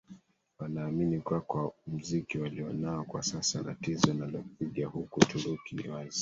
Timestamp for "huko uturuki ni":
4.87-5.89